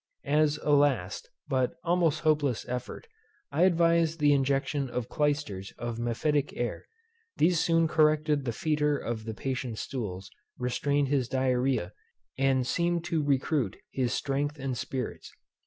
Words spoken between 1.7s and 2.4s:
almost